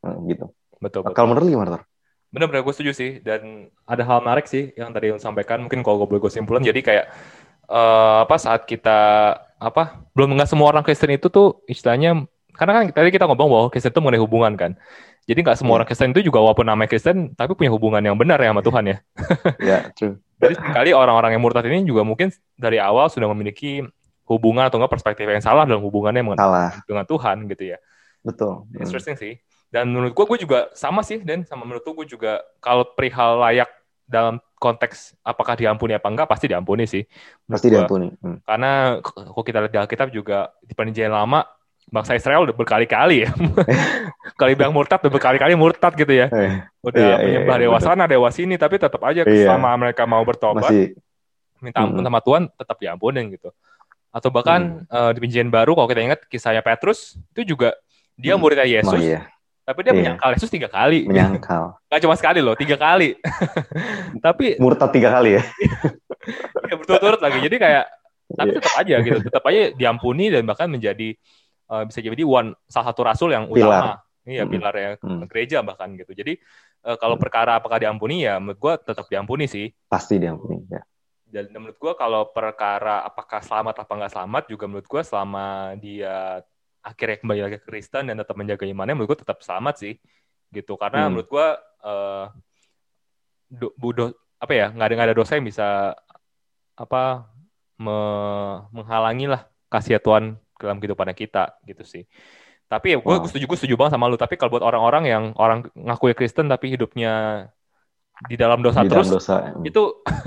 [0.03, 0.51] eh, gitu.
[0.83, 1.07] Betul.
[1.07, 1.15] betul.
[1.15, 1.83] Kalau menurut gimana, Tor?
[2.35, 3.11] Bener-bener gue setuju sih.
[3.23, 5.63] Dan ada hal menarik sih yang tadi lu sampaikan.
[5.63, 6.67] Mungkin kalau gue boleh gue simpulkan.
[6.67, 7.07] Jadi kayak
[7.71, 8.99] uh, apa saat kita
[9.57, 13.67] apa belum nggak semua orang Kristen itu tuh istilahnya karena kan tadi kita ngomong bahwa
[13.69, 14.73] Kristen itu mengenai hubungan kan.
[15.27, 15.77] Jadi nggak semua yeah.
[15.83, 18.85] orang Kristen itu juga walaupun namanya Kristen tapi punya hubungan yang benar ya sama Tuhan
[18.87, 18.97] ya.
[19.59, 20.17] Ya, yeah, true.
[20.43, 23.81] Jadi sekali orang-orang yang murtad ini juga mungkin dari awal sudah memiliki
[24.29, 26.71] hubungan atau enggak perspektif yang salah dalam hubungannya salah.
[26.85, 27.79] dengan Tuhan gitu ya.
[28.21, 28.67] Betul.
[28.77, 29.23] Interesting hmm.
[29.23, 29.35] sih.
[29.71, 33.71] Dan menurut gue, gue juga sama sih, dan sama menurut gue juga kalau perihal layak
[34.07, 37.03] dalam konteks apakah diampuni apa enggak pasti diampuni sih.
[37.45, 38.09] Pasti diampuni.
[38.23, 38.41] Hmm.
[38.47, 41.45] Karena kalau kita lihat di Alkitab juga di perjanjian lama
[41.87, 43.31] bangsa Israel udah berkali-kali ya.
[44.41, 46.27] Kali bilang murtad udah berkali-kali murtad gitu ya.
[46.33, 49.51] Eh, udah iya, menyembah iya, dewa sana, dewa sini tapi tetap aja iya.
[49.51, 50.97] selama mereka mau bertobat Masih.
[51.61, 52.09] minta ampun hmm.
[52.09, 53.51] sama Tuhan tetap diampunin gitu
[54.17, 54.89] atau bahkan hmm.
[54.89, 57.77] uh, di perjanjian baru kalau kita ingat kisahnya Petrus itu juga
[58.17, 58.41] dia hmm.
[58.41, 58.97] muridnya Yesus.
[58.97, 59.29] Oh, iya.
[59.67, 59.99] Tapi dia iya.
[59.99, 61.11] menyangkal Yesus tiga kali.
[61.11, 61.75] Menyangkal.
[61.91, 63.19] Gak cuma sekali loh, tiga kali.
[64.27, 65.43] tapi murtad tiga kali ya.
[66.71, 67.39] ya berturut-turut lagi.
[67.43, 67.85] Jadi kayak
[68.27, 68.59] tapi iya.
[68.63, 71.19] tetap aja gitu, tetap aja diampuni dan bahkan menjadi
[71.71, 73.99] uh, bisa jadi one salah satu rasul yang utama.
[74.27, 74.51] Iya, hmm.
[74.51, 75.23] pilar ya hmm.
[75.31, 76.15] gereja bahkan gitu.
[76.15, 76.39] Jadi
[76.87, 79.71] uh, kalau perkara apakah diampuni ya menurut gua tetap diampuni sih.
[79.91, 80.83] Pasti diampuni ya
[81.27, 86.41] dan menurut gue kalau perkara apakah selamat apa nggak selamat juga menurut gue selama dia
[86.87, 89.95] akhirnya kembali lagi ke Kristen dan tetap menjaga imannya menurut gue tetap selamat sih
[90.55, 91.09] gitu karena hmm.
[91.11, 91.47] menurut gue
[91.83, 92.27] uh,
[93.51, 93.75] do,
[94.39, 95.99] apa ya nggak ada nggak ada dosa yang bisa
[96.79, 97.27] apa
[97.83, 97.99] me,
[98.71, 102.07] menghalangi lah kasih Tuhan dalam kehidupan kita gitu sih
[102.67, 103.27] tapi ya gue wow.
[103.27, 106.75] setuju gue setuju banget sama lu tapi kalau buat orang-orang yang orang ngaku Kristen tapi
[106.75, 107.47] hidupnya
[108.27, 109.37] di dalam dosa di terus dalam dosa.
[109.63, 109.83] itu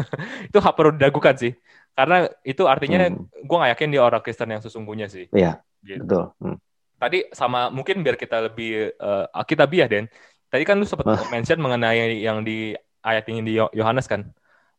[0.51, 1.55] itu hak perlu diragukan sih
[1.95, 3.43] karena itu artinya hmm.
[3.43, 6.03] gue gak yakin dia orang Kristen yang sesungguhnya sih iya gitu.
[6.03, 6.57] betul hmm.
[6.99, 10.05] tadi sama mungkin biar kita lebih uh, kita biar Den
[10.49, 11.19] tadi kan lu sempat uh.
[11.31, 14.27] mention mengenai yang di ayat ini di Yohanes kan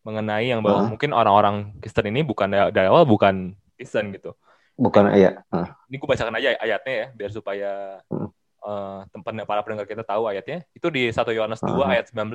[0.01, 4.33] mengenai yang bahwa mungkin orang-orang Kristen ini bukan dari awal bukan Kristen gitu
[4.77, 5.69] bukan iya uh.
[5.93, 8.29] ini gue bacakan aja ayatnya ya biar supaya uh.
[8.61, 11.89] Uh, tempat para pendengar kita tahu ayatnya itu di 1 Yohanes 2 uh.
[11.89, 12.29] ayat 19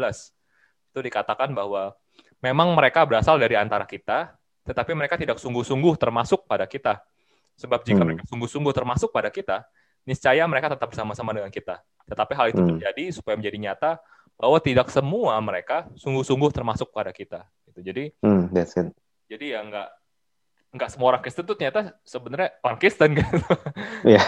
[0.96, 1.92] itu dikatakan bahwa
[2.40, 4.32] memang mereka berasal dari antara kita,
[4.64, 7.04] tetapi mereka tidak sungguh-sungguh termasuk pada kita.
[7.56, 8.08] Sebab jika hmm.
[8.08, 9.64] mereka sungguh-sungguh termasuk pada kita,
[10.04, 11.82] niscaya mereka tetap bersama-sama dengan kita.
[12.06, 12.70] Tetapi hal itu hmm.
[12.76, 13.92] terjadi supaya menjadi nyata
[14.36, 17.48] bahwa tidak semua mereka sungguh-sungguh termasuk pada kita.
[17.72, 17.80] Gitu.
[17.82, 18.92] Jadi, hmm, that's it.
[19.26, 19.90] jadi ya nggak
[20.76, 23.40] nggak semua orang Kristen tuh ternyata sebenarnya orang Kristen gitu.
[24.04, 24.28] Iya, yeah,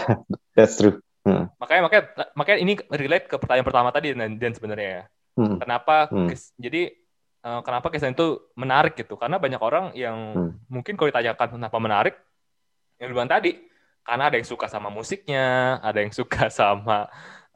[0.56, 0.98] that's true.
[1.28, 1.52] Hmm.
[1.60, 5.04] Makanya makanya makanya ini relate ke pertanyaan pertama tadi dan, dan sebenarnya ya.
[5.38, 5.60] Hmm.
[5.60, 6.32] Kenapa hmm.
[6.56, 6.82] jadi
[7.44, 9.14] uh, kenapa Kristen itu menarik gitu?
[9.20, 10.72] Karena banyak orang yang hmm.
[10.72, 12.14] mungkin kalau ditanyakan kenapa menarik
[12.98, 13.54] yang bilang tadi
[14.02, 17.06] karena ada yang suka sama musiknya, ada yang suka sama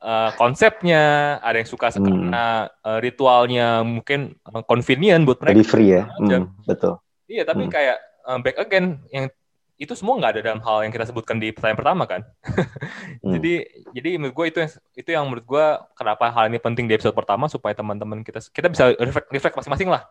[0.02, 2.05] uh, konsepnya, ada yang suka hmm.
[2.05, 2.44] karena
[2.85, 5.57] uh, ritualnya mungkin uh, convenient buat mereka.
[5.57, 7.00] Jadi free ya, hmm, betul.
[7.31, 7.72] Iya, tapi hmm.
[7.72, 7.96] kayak
[8.28, 9.33] uh, back again yang
[9.81, 12.22] itu semua nggak ada dalam hal yang kita sebutkan di pertanyaan pertama kan.
[13.24, 13.33] hmm.
[13.35, 13.55] Jadi
[13.96, 15.66] jadi menurut gue itu yang itu yang menurut gue
[15.98, 19.90] kenapa hal ini penting di episode pertama supaya teman-teman kita kita bisa reflect, reflect masing-masing
[19.90, 20.07] lah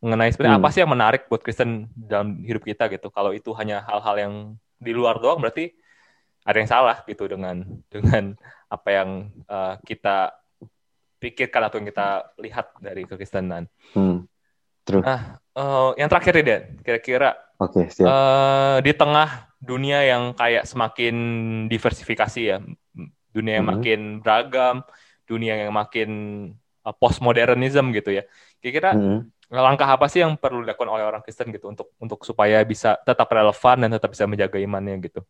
[0.00, 0.64] mengenai sebenarnya hmm.
[0.64, 3.12] apa sih yang menarik buat Kristen dalam hidup kita gitu.
[3.12, 4.34] Kalau itu hanya hal-hal yang
[4.80, 5.76] di luar doang berarti
[6.40, 7.60] ada yang salah gitu dengan
[7.92, 8.32] dengan
[8.72, 10.32] apa yang uh, kita
[11.20, 12.08] pikirkan atau yang kita
[12.40, 13.68] lihat dari kekristenan.
[13.92, 14.24] Hmm.
[14.88, 15.04] True.
[15.04, 18.08] Nah, uh, yang terakhir nih, Kira-kira okay, siap.
[18.08, 21.14] Uh, di tengah dunia yang kayak semakin
[21.68, 22.58] diversifikasi ya,
[23.36, 23.84] dunia yang mm -hmm.
[23.84, 24.76] makin beragam,
[25.28, 26.10] dunia yang makin
[26.88, 28.24] uh, postmodernism gitu ya.
[28.64, 29.18] Kira-kira mm -hmm.
[29.50, 33.26] Langkah apa sih yang perlu dilakukan oleh orang Kristen gitu untuk untuk supaya bisa tetap
[33.26, 35.20] relevan dan tetap bisa menjaga imannya gitu?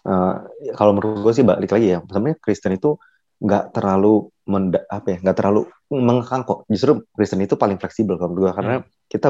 [0.00, 0.48] Uh,
[0.80, 2.96] kalau menurut gue sih balik lagi ya, sebenarnya Kristen itu
[3.40, 8.36] nggak terlalu menda, apa ya nggak terlalu mengekang kok justru Kristen itu paling fleksibel kalau
[8.36, 9.08] gue karena hmm.
[9.08, 9.28] kita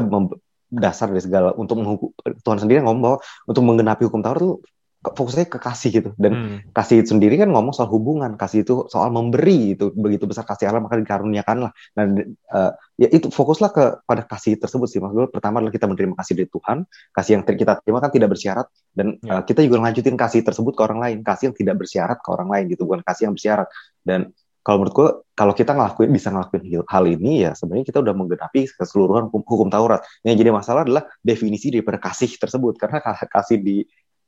[0.70, 2.10] dasar dari segala untuk menghukum
[2.42, 4.62] Tuhan sendiri ngomong bahwa untuk menggenapi hukum Taurat tuh
[5.00, 6.10] fokusnya ke kasih gitu.
[6.20, 6.76] Dan hmm.
[6.76, 8.36] kasih itu sendiri kan ngomong soal hubungan.
[8.36, 11.72] Kasih itu soal memberi itu begitu besar kasih Allah maka dikaruniakan lah.
[11.96, 15.00] Dan uh, ya itu fokuslah ke pada kasih tersebut sih.
[15.00, 16.78] Maksud pertama adalah kita menerima kasih dari Tuhan.
[17.16, 18.66] Kasih yang kita terima kan tidak bersyarat.
[18.92, 19.40] Dan ya.
[19.40, 21.16] uh, kita juga lanjutin kasih tersebut ke orang lain.
[21.24, 22.84] Kasih yang tidak bersyarat ke orang lain gitu.
[22.84, 23.68] Bukan kasih yang bersyarat.
[24.04, 28.12] Dan kalau menurut gue kalau kita ngelakuin bisa ngelakuin hal ini ya sebenarnya kita udah
[28.12, 30.04] menggenapi keseluruhan hukum, hukum Taurat.
[30.20, 32.76] Yang jadi masalah adalah definisi daripada kasih tersebut.
[32.76, 33.80] Karena kasih di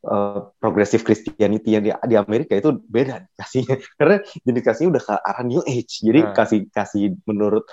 [0.06, 3.78] uh, progressive Christianity yang di, di Amerika itu beda kasihnya.
[3.98, 6.02] Karena jenis kasihnya udah ke arah New Age.
[6.02, 6.32] Jadi hmm.
[6.34, 7.64] kasih kasih menurut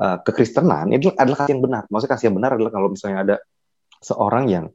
[0.00, 1.82] uh, kekristenan itu adalah kasih yang benar.
[1.88, 3.36] Maksudnya kasih yang benar adalah kalau misalnya ada
[3.98, 4.66] seorang yang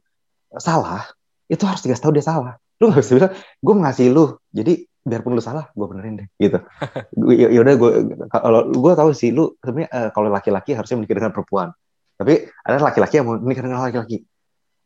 [0.58, 1.08] salah
[1.48, 2.54] itu harus dikasih tahu dia salah.
[2.82, 6.58] Lu nggak bisa bilang gue mengasihi lu jadi biarpun lu salah gue benerin deh gitu.
[7.34, 7.90] Ya, ya udah gue
[8.30, 11.68] kalau gue tahu sih lu sebenarnya uh, kalau laki-laki harusnya menikah dengan perempuan.
[12.14, 14.22] Tapi ada laki-laki yang mau menikah dengan laki-laki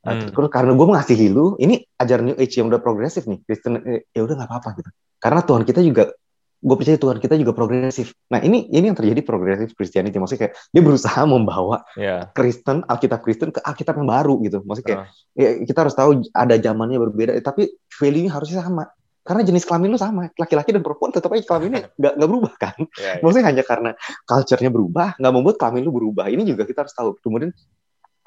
[0.08, 0.30] Hmm.
[0.32, 4.08] Terus karena gue mengasihi lu, ini ajaran New Age yang udah progresif nih, Kristen eh,
[4.14, 4.90] ya udah nggak apa-apa gitu.
[5.18, 6.14] Karena Tuhan kita juga,
[6.58, 8.14] gue percaya Tuhan kita juga progresif.
[8.34, 12.30] Nah ini ini yang terjadi progresif Christianity, maksudnya kayak dia berusaha membawa yeah.
[12.34, 14.58] Kristen Alkitab Kristen ke Alkitab yang baru gitu.
[14.66, 15.38] Maksudnya kayak uh.
[15.38, 18.90] ya, kita harus tahu ada zamannya berbeda, tapi value-nya harusnya sama.
[19.28, 22.78] Karena jenis kelamin lu sama, laki-laki dan perempuan tetap aja kelaminnya nggak nggak berubah kan.
[22.96, 23.14] Yeah, yeah.
[23.20, 23.90] Maksudnya hanya karena
[24.24, 26.26] culture-nya berubah, nggak membuat kelamin lu berubah.
[26.32, 27.20] Ini juga kita harus tahu.
[27.20, 27.52] Kemudian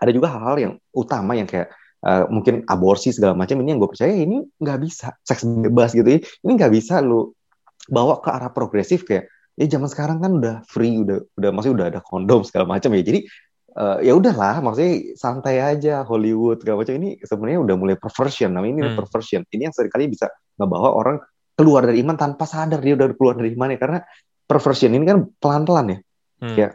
[0.02, 1.70] ada juga hal-hal yang utama yang kayak
[2.02, 6.10] uh, mungkin aborsi segala macam ini yang gue percaya ini nggak bisa seks bebas gitu
[6.10, 7.32] ya ini nggak bisa lu
[7.86, 11.94] bawa ke arah progresif kayak ya zaman sekarang kan udah free udah udah masih udah
[11.94, 13.20] ada kondom segala macam ya jadi
[13.78, 18.74] uh, ya udahlah maksudnya santai aja Hollywood segala macam ini sebenarnya udah mulai perversion namanya
[18.74, 18.98] ini hmm.
[18.98, 21.18] perversion ini yang sering kali bisa ngebawa orang
[21.54, 24.00] keluar dari iman tanpa sadar dia udah keluar dari iman ya karena
[24.50, 25.98] perversion ini kan pelan-pelan ya
[26.42, 26.56] hmm.
[26.58, 26.72] kayak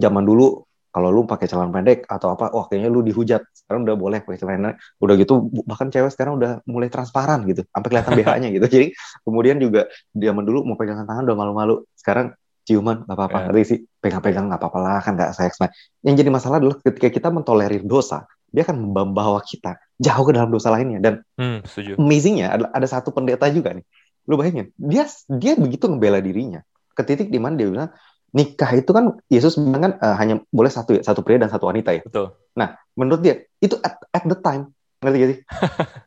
[0.00, 3.40] zaman dulu kalau lu pakai celana pendek atau apa, wah kayaknya lu dihujat.
[3.56, 4.76] Sekarang udah boleh pakai celana.
[5.00, 8.66] Udah gitu bahkan cewek sekarang udah mulai transparan gitu, sampai kelihatan BH-nya gitu.
[8.68, 8.86] Jadi
[9.24, 11.74] kemudian juga zaman dulu mau pegangan tangan udah malu-malu.
[11.96, 12.36] Sekarang
[12.68, 13.66] ciuman nggak apa-apa, yeah.
[13.66, 15.58] sih pegang-pegang nggak apa-apa lah kan nggak seks.
[15.58, 15.72] Nah,
[16.04, 20.52] yang jadi masalah adalah ketika kita mentolerir dosa, dia akan membawa kita jauh ke dalam
[20.52, 21.00] dosa lainnya.
[21.00, 23.82] Dan hmm, amazingnya ada, ada satu pendeta juga nih.
[24.28, 27.90] Lu bayangin, dia dia begitu ngebela dirinya ke titik di mana dia bilang
[28.32, 31.92] nikah itu kan Yesus bilang kan uh, hanya boleh satu satu pria dan satu wanita
[31.92, 32.02] ya.
[32.04, 32.32] Betul.
[32.56, 34.72] Nah, menurut dia itu at, at the time
[35.04, 35.38] ngerti gak sih?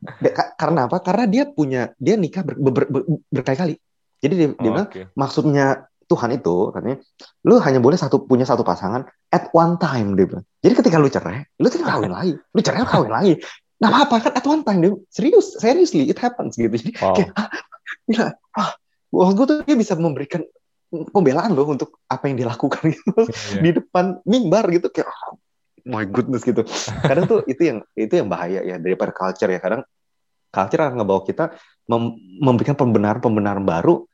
[0.60, 0.98] karena apa?
[1.00, 3.78] Karena dia punya dia nikah ber, ber, ber, berkali-kali.
[4.18, 5.06] Jadi dia, oh, dia bilang okay.
[5.14, 6.98] maksudnya Tuhan itu katanya
[7.42, 10.44] lu hanya boleh satu punya satu pasangan at one time dia bilang.
[10.62, 12.32] Jadi ketika lu cerai, lu tinggal kawin lagi.
[12.34, 13.32] Lu cerai lu kawin lagi.
[13.76, 16.72] Nah apa kan at one time dia serius, seriously it happens gitu.
[16.72, 17.14] Jadi wow.
[17.14, 17.48] kayak ah,
[18.08, 18.70] gila, ah,
[19.12, 20.42] wah gue tuh dia bisa memberikan
[21.04, 23.62] pembelaan loh untuk apa yang dilakukan gitu yeah.
[23.62, 25.36] di depan mimbar gitu kayak oh,
[25.86, 26.66] my goodness gitu.
[27.02, 29.62] Kadang tuh itu yang itu yang bahaya ya daripada culture ya.
[29.62, 29.86] Kadang
[30.50, 31.44] culture akan ngebawa kita
[31.86, 34.04] mem memberikan pembenaran-pembenaran baru.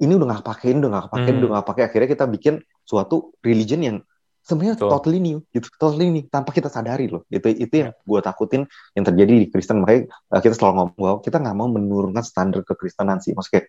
[0.00, 1.38] Ini udah nggak pakai, ini udah nggak pakai, hmm.
[1.38, 1.82] udah nggak pakai.
[1.84, 3.96] Akhirnya kita bikin suatu religion yang
[4.42, 4.88] sebenarnya so.
[4.88, 7.22] totally new, gitu, totally new tanpa kita sadari loh.
[7.28, 8.64] Itu itu yang gue takutin
[8.96, 9.84] yang terjadi di Kristen.
[9.84, 13.36] Makanya uh, kita selalu ngomong bahwa kita nggak mau menurunkan standar kekristenan sih.
[13.36, 13.68] Maksudnya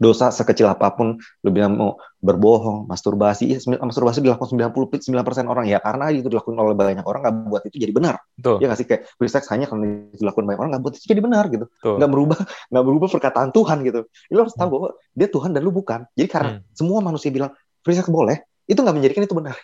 [0.00, 5.68] dosa sekecil apa pun lu bilang mau berbohong masturbasi ya, masturbasi dilakukan 99% orang.
[5.68, 8.14] Ya karena itu dilakukan oleh banyak orang nggak buat itu jadi benar.
[8.32, 8.64] Betul.
[8.64, 8.86] ya nggak sih?
[8.88, 11.68] Kayak free sex hanya karena dilakukan banyak orang nggak buat itu jadi benar gitu.
[11.84, 12.38] Nggak merubah
[12.72, 14.00] nggak merubah perkataan Tuhan gitu.
[14.32, 14.74] Lu harus tahu hmm.
[14.80, 16.00] bahwa dia Tuhan dan lu bukan.
[16.16, 16.72] Jadi karena hmm.
[16.72, 17.52] semua manusia bilang
[17.84, 19.56] free sex boleh itu nggak menjadikan itu benar.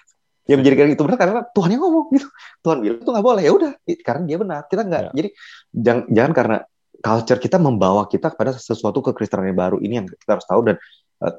[0.47, 2.29] Yang menjadikan itu benar karena Tuhan yang ngomong gitu.
[2.61, 3.43] Tuhan bilang itu nggak boleh.
[3.43, 3.73] Ya udah
[4.05, 4.61] karena dia benar.
[4.69, 5.11] Kita nggak ya.
[5.17, 5.29] jadi
[5.73, 6.57] jangan jangan karena
[7.01, 9.77] culture kita membawa kita kepada sesuatu kekristenan yang baru.
[9.81, 10.77] Ini yang kita harus tahu dan
[11.23, 11.35] uh,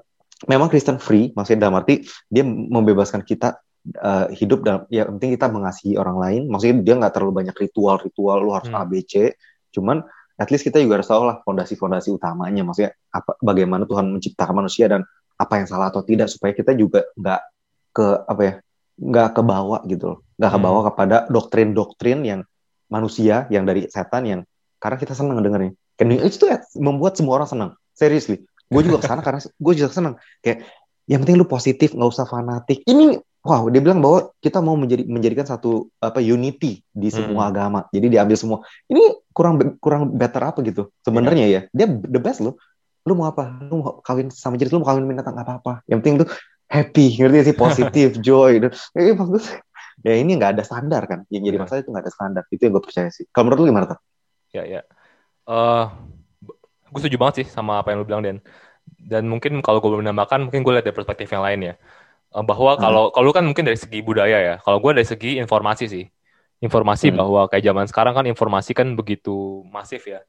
[0.45, 3.57] memang Kristen free maksudnya dalam arti dia membebaskan kita
[3.97, 6.41] uh, hidup dalam ya penting kita mengasihi orang lain.
[6.51, 8.81] Maksudnya dia nggak terlalu banyak ritual-ritual lu harus hmm.
[8.81, 9.13] ABC
[9.73, 10.01] cuman
[10.37, 12.61] at least kita juga harus tahu lah fondasi-fondasi utamanya.
[12.61, 15.01] Maksudnya apa bagaimana Tuhan menciptakan manusia dan
[15.37, 17.41] apa yang salah atau tidak supaya kita juga nggak
[17.93, 18.53] ke apa ya
[18.97, 20.19] nggak kebawa gitu loh.
[20.37, 20.87] Nggak kebawa hmm.
[20.93, 22.41] kepada doktrin-doktrin yang
[22.87, 24.41] manusia yang dari setan yang
[24.77, 25.73] karena kita senang dengarnya.
[25.97, 27.69] Kan itu tuh membuat semua orang senang.
[27.97, 28.45] Seriously.
[28.69, 30.13] Gue juga ke sana karena gue juga senang.
[30.43, 30.67] Kayak
[31.07, 32.83] yang penting lu positif, nggak usah fanatik.
[32.83, 37.51] Ini wow, dia bilang bahwa kita mau menjadi menjadikan satu apa unity di semua hmm.
[37.55, 37.79] agama.
[37.95, 38.59] Jadi diambil semua.
[38.91, 40.91] Ini kurang kurang better apa gitu.
[41.01, 41.63] Sebenarnya yeah.
[41.71, 42.59] ya, dia the best loh.
[43.07, 43.55] Lu mau apa?
[43.63, 45.73] Lu mau kawin sama jenis, lu mau kawin binatang nggak apa-apa.
[45.87, 46.29] Yang penting tuh
[46.67, 48.59] happy, ngerti sih positif, joy.
[48.99, 49.47] Eh, bagus.
[50.03, 51.23] Ya ini nggak ada standar kan.
[51.31, 52.43] Yang jadi masalah itu nggak ada standar.
[52.51, 53.25] Itu yang gue percaya sih.
[53.31, 53.99] Kalau menurut lu gimana tuh?
[54.57, 54.81] Ya ya
[55.47, 55.93] uh,
[56.91, 58.37] gue setuju banget sih sama apa yang lu bilang dan
[58.95, 61.73] dan mungkin kalau gue menambahkan mungkin gue lihat dari perspektif yang lain ya
[62.35, 62.81] uh, bahwa hmm.
[62.81, 66.05] kalau kalau kan mungkin dari segi budaya ya kalau gue dari segi informasi sih
[66.63, 67.17] informasi hmm.
[67.19, 70.23] bahwa kayak zaman sekarang kan informasi kan begitu masif ya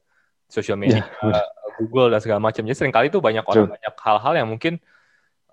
[0.49, 1.45] sosial media yeah.
[1.79, 4.83] Google dan segala macam jadi sering kali tuh banyak orang banyak hal-hal yang mungkin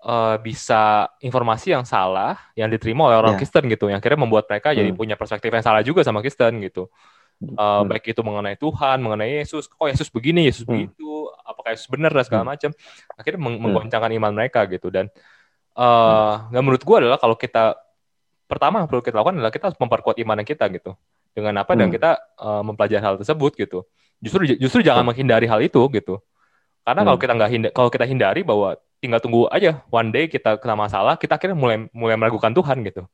[0.03, 3.41] uh, bisa informasi yang salah yang diterima oleh orang yeah.
[3.41, 4.77] Kristen gitu yang akhirnya membuat mereka hmm.
[4.83, 6.91] jadi punya perspektif yang salah juga sama Kristen gitu
[7.41, 10.71] uh, baik itu mengenai Tuhan, mengenai Yesus, kok Yesus begini, Yesus hmm.
[10.73, 12.51] begitu, apakah Yesus benar dan segala hmm.
[12.57, 12.69] macam,
[13.13, 13.63] akhirnya meng hmm.
[13.63, 14.87] menggoncangkan iman mereka gitu.
[14.89, 15.05] Dan
[15.77, 17.77] uh, menurut gue adalah kalau kita
[18.47, 20.91] pertama yang perlu kita lakukan adalah kita harus memperkuat iman kita gitu.
[21.37, 21.77] Dengan apa?
[21.77, 21.85] Hmm.
[21.85, 22.09] dan kita
[22.41, 23.85] uh, mempelajari hal tersebut gitu.
[24.17, 26.17] Justru justru jangan menghindari hal itu gitu.
[26.81, 27.07] Karena hmm.
[27.13, 30.73] kalau kita nggak hindari, kalau kita hindari bahwa tinggal tunggu aja one day kita kena
[30.73, 33.05] masalah kita akhirnya mulai mulai meragukan Tuhan gitu.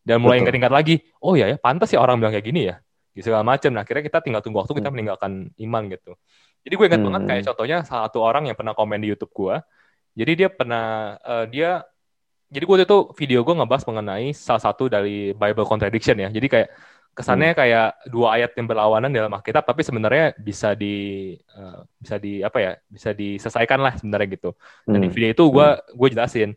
[0.00, 2.80] Dan mulai ingat-ingat lagi oh ya ya pantas ya orang bilang kayak gini ya
[3.16, 3.70] gitu segala macam.
[3.74, 4.94] Nah, akhirnya kita tinggal tunggu waktu kita hmm.
[4.94, 6.12] meninggalkan iman gitu.
[6.60, 7.06] Jadi gue ingat hmm.
[7.08, 9.56] banget kayak contohnya salah satu orang yang pernah komen di YouTube gue.
[10.14, 11.86] Jadi dia pernah uh, dia
[12.50, 16.28] jadi gue itu video gue ngebahas mengenai salah satu dari Bible contradiction ya.
[16.28, 16.68] Jadi kayak
[17.10, 17.58] kesannya hmm.
[17.58, 22.58] kayak dua ayat yang berlawanan dalam Alkitab tapi sebenarnya bisa di uh, bisa di apa
[22.62, 24.50] ya bisa diselesaikan lah sebenarnya gitu
[24.86, 25.04] dan hmm.
[25.04, 25.82] di video itu gue hmm.
[25.98, 26.50] gue jelasin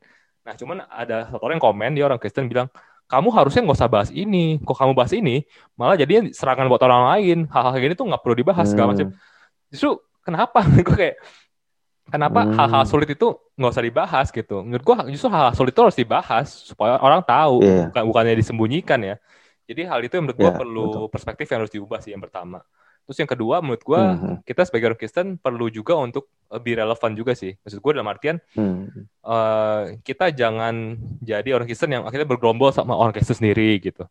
[0.46, 2.70] nah cuman ada satu orang yang komen dia orang Kristen bilang
[3.14, 4.58] kamu harusnya nggak usah bahas ini.
[4.66, 5.46] Kok kamu bahas ini,
[5.78, 7.38] malah jadinya serangan buat orang lain.
[7.54, 8.94] Hal-hal kayak gini tuh nggak perlu dibahas segala hmm.
[8.98, 9.08] macam.
[9.70, 9.92] Justru
[10.26, 10.60] kenapa?
[10.88, 11.18] gue kayak
[12.10, 12.58] kenapa hmm.
[12.58, 14.66] hal-hal sulit itu nggak usah dibahas gitu.
[14.66, 17.88] Menurut gue justru hal-hal sulit itu harus dibahas supaya orang tahu, yeah.
[17.94, 19.16] bukan bukannya disembunyikan ya.
[19.64, 21.08] Jadi hal itu yang menurut gue yeah, perlu betul.
[21.14, 22.66] perspektif yang harus diubah sih yang pertama.
[23.04, 24.36] Terus yang kedua, menurut gue hmm.
[24.48, 27.52] kita sebagai orang Kristen perlu juga untuk lebih relevan juga sih.
[27.60, 28.84] Maksud gue dalam artian hmm.
[29.28, 34.08] uh, kita jangan jadi orang Kristen yang akhirnya bergerombol sama orang Kristen sendiri gitu.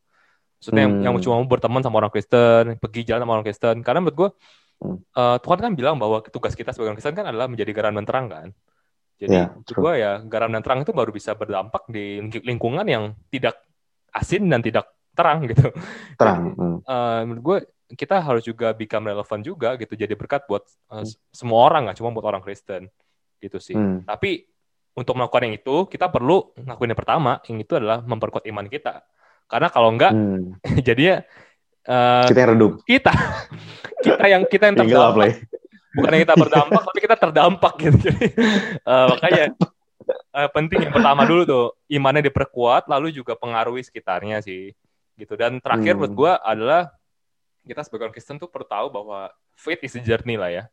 [0.61, 1.09] Maksudnya hmm.
[1.09, 3.76] yang, yang cuma mau berteman sama orang Kristen, pergi jalan sama orang Kristen.
[3.81, 4.31] Karena menurut gue
[5.16, 8.05] uh, Tuhan kan bilang bahwa tugas kita sebagai orang Kristen kan adalah menjadi garam dan
[8.05, 8.48] terang kan.
[9.16, 13.16] Jadi yeah, menurut gue ya garam dan terang itu baru bisa berdampak di lingkungan yang
[13.31, 13.57] tidak
[14.12, 15.70] asin dan tidak terang gitu.
[16.20, 16.52] Terang.
[16.52, 17.59] Jadi, uh, menurut gue
[17.96, 22.12] kita harus juga become relevan juga gitu jadi berkat buat uh, semua orang nggak cuma
[22.12, 22.88] buat orang Kristen
[23.42, 23.74] gitu sih.
[23.74, 24.07] Hmm.
[24.07, 24.46] tapi
[24.92, 29.05] untuk melakukan yang itu kita perlu ngakuin yang pertama yang itu adalah memperkuat iman kita.
[29.48, 30.61] Karena kalau enggak hmm.
[30.87, 31.24] jadinya
[31.88, 32.72] uh, kita yang redup.
[32.85, 33.12] kita
[34.05, 35.48] kita yang kita yang terdampak.
[35.92, 37.96] Bukan yang kita berdampak tapi kita terdampak gitu.
[38.09, 38.26] Jadi
[38.85, 39.44] uh, makanya
[40.37, 44.72] uh, penting yang pertama dulu tuh imannya diperkuat lalu juga pengaruhi sekitarnya sih
[45.16, 45.37] gitu.
[45.37, 46.00] Dan terakhir hmm.
[46.05, 46.92] buat gue adalah
[47.62, 50.64] kita sebagai orang Kristen tuh perlu tahu bahwa faith is a journey lah ya.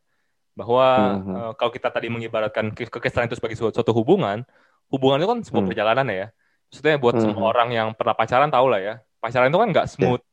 [0.54, 0.84] Bahwa
[1.16, 1.34] mm-hmm.
[1.34, 4.42] uh, kalau kita tadi mengibaratkan kekristenan itu sebagai suatu, suatu hubungan,
[4.90, 5.70] hubungan itu kan sebuah mm.
[5.70, 6.26] perjalanan ya.
[6.70, 7.32] Maksudnya buat mm-hmm.
[7.34, 8.94] semua orang yang pernah pacaran tahu lah ya.
[9.22, 9.92] Pacaran itu kan nggak ya.
[9.92, 10.22] smooth.
[10.22, 10.28] Yeah.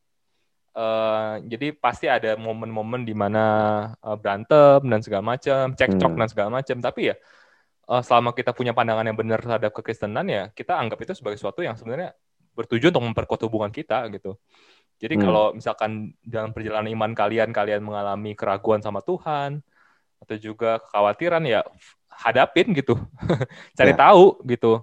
[0.78, 3.44] Uh, jadi pasti ada momen-momen di mana
[3.98, 6.20] uh, berantem dan segala macam, cekcok mm.
[6.22, 6.78] dan segala macam.
[6.78, 7.16] Tapi ya
[7.88, 11.64] uh, selama kita punya pandangan yang benar terhadap kekristenan ya, kita anggap itu sebagai sesuatu
[11.64, 12.14] yang sebenarnya
[12.54, 14.36] bertujuan untuk memperkuat hubungan kita gitu.
[14.98, 15.24] Jadi hmm.
[15.24, 19.62] kalau misalkan dalam perjalanan iman kalian kalian mengalami keraguan sama Tuhan
[20.18, 21.62] atau juga kekhawatiran ya
[22.10, 22.98] hadapin gitu.
[23.78, 23.98] Cari ya.
[23.98, 24.82] tahu gitu.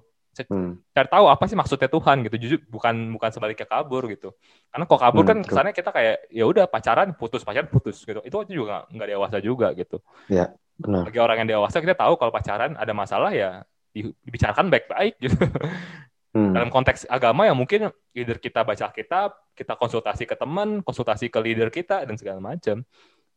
[0.50, 0.78] Hmm.
[0.90, 2.36] Cari tahu apa sih maksudnya Tuhan gitu.
[2.38, 4.34] Jujur bukan bukan sebaliknya kabur gitu.
[4.70, 8.22] Karena kok kabur hmm, kan kesannya kita kayak ya udah pacaran putus pacaran putus gitu.
[8.22, 9.98] Itu juga nggak dewasa juga gitu.
[10.30, 10.54] Ya.
[10.78, 11.06] Benar.
[11.06, 15.38] Bagi orang yang dewasa kita tahu kalau pacaran ada masalah ya dibicarakan baik-baik gitu.
[16.34, 16.50] Hmm.
[16.50, 21.38] Dalam konteks agama ya mungkin leader kita baca kitab, kita konsultasi ke teman, konsultasi ke
[21.38, 22.82] leader kita dan segala macam.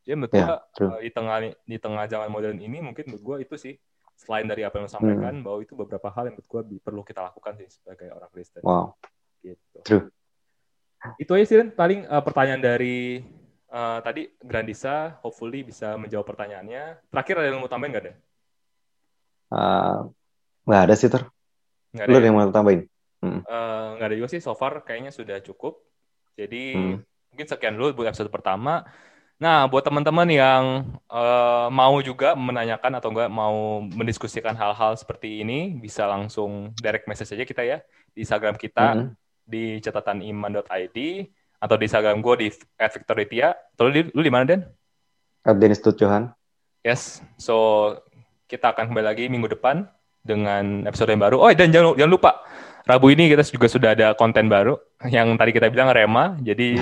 [0.01, 3.53] Jadi menurut ya, gua, di tengah di tengah zaman modern ini mungkin menurut gua itu
[3.53, 3.77] sih
[4.17, 5.45] selain dari apa yang sampaikan hmm.
[5.45, 8.65] bahwa itu beberapa hal yang menurut gua perlu kita lakukan sih sebagai orang Kristen.
[8.65, 8.97] Wow.
[9.45, 9.77] Gitu.
[9.85, 10.09] True.
[11.21, 13.21] Itu aja sih paling uh, pertanyaan dari
[13.69, 17.13] uh, tadi Grandisa hopefully bisa menjawab pertanyaannya.
[17.13, 18.13] Terakhir ada yang mau tambahin nggak ada?
[19.53, 19.97] Uh,
[20.65, 21.21] nggak ada sih ter.
[21.93, 22.11] Nggak ada.
[22.11, 22.25] Lu ya?
[22.25, 22.81] yang mau tambahin?
[23.23, 23.41] Hmm.
[23.43, 24.41] Uh, nggak ada juga sih.
[24.43, 25.79] So far kayaknya sudah cukup.
[26.37, 26.97] Jadi hmm.
[27.33, 28.85] mungkin sekian dulu buat episode pertama.
[29.37, 30.63] Nah, buat teman-teman yang
[31.13, 37.37] uh, mau juga menanyakan atau enggak mau mendiskusikan hal-hal seperti ini, bisa langsung direct message
[37.37, 37.77] aja kita ya
[38.17, 39.13] di Instagram kita -hmm.
[39.45, 40.97] di catatan iman.id
[41.61, 42.47] atau di Instagram gue di
[42.81, 43.53] @victoritia.
[43.77, 44.61] Atau lu, lu di mana, Den?
[45.45, 46.33] At Dennis Johan.
[46.81, 47.21] Yes.
[47.37, 47.93] So,
[48.49, 49.85] kita akan kembali lagi minggu depan
[50.27, 51.39] dengan episode yang baru.
[51.39, 52.31] Oh, dan jangan, jangan lupa,
[52.87, 56.39] Rabu ini kita juga sudah ada konten baru yang tadi kita bilang Rema.
[56.39, 56.79] Jadi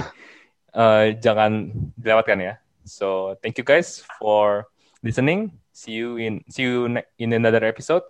[0.74, 2.54] uh, jangan dilewatkan ya.
[2.86, 4.70] So, thank you guys for
[5.02, 5.58] listening.
[5.74, 6.86] See you in see you
[7.18, 8.06] in another episode.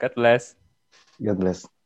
[0.00, 0.56] God bless.
[1.20, 1.77] God bless.